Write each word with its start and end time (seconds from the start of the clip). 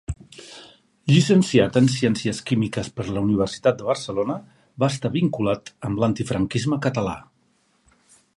Llicenciat 1.11 1.77
en 1.81 1.89
ciències 1.95 2.39
químiques 2.51 2.89
per 2.97 3.05
la 3.17 3.23
Universitat 3.27 3.79
de 3.83 3.87
Barcelona, 3.91 4.39
va 4.85 4.91
estar 4.95 5.13
vinculat 5.21 5.73
amb 5.91 6.03
l'antifranquisme 6.07 6.83
català. 6.89 7.17